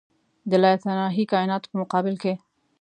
د 0.49 0.51
لایتناهي 0.63 1.23
کایناتو 1.31 1.69
په 1.71 1.77
مقابل 1.81 2.15
کې. 2.21 2.33